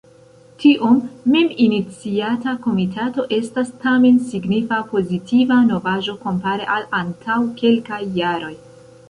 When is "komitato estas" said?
2.63-3.69